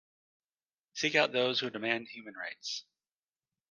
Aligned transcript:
Seek 0.93 1.13
out 1.13 1.31
those 1.31 1.59
who 1.59 1.69
demand 1.69 2.07
human 2.07 2.33
rights. 2.33 2.85